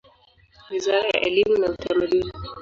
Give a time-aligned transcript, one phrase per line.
[0.69, 2.31] Wizara ya elimu na Utamaduni.